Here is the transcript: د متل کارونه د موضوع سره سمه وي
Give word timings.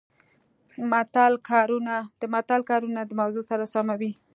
د 2.21 2.23
متل 2.33 2.61
کارونه 2.71 3.01
د 3.05 3.11
موضوع 3.21 3.43
سره 3.51 3.65
سمه 3.73 3.95
وي 3.99 4.11